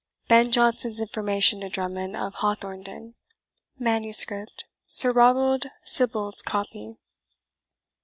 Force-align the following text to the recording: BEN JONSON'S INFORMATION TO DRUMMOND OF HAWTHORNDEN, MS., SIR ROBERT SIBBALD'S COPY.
BEN 0.27 0.51
JONSON'S 0.51 0.99
INFORMATION 0.99 1.59
TO 1.61 1.69
DRUMMOND 1.69 2.15
OF 2.15 2.33
HAWTHORNDEN, 2.41 3.13
MS., 3.77 4.25
SIR 4.87 5.11
ROBERT 5.11 5.67
SIBBALD'S 5.83 6.41
COPY. 6.41 6.95